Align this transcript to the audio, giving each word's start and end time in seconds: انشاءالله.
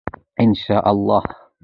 انشاءالله. 0.39 1.23